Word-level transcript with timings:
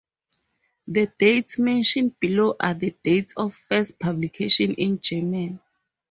The 0.87 1.11
dates 1.19 1.59
mentioned 1.59 2.19
below 2.19 2.55
are 2.59 2.73
the 2.73 2.95
dates 3.03 3.33
of 3.37 3.53
first 3.53 3.99
publication 3.99 4.73
in 4.73 4.99
German. 4.99 5.59